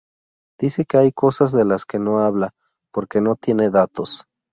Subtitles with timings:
[0.57, 2.55] Dice que hay cosas de las que no habla
[2.91, 4.25] porque no tiene datos.